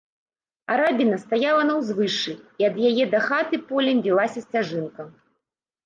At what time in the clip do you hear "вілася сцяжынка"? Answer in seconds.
4.09-5.01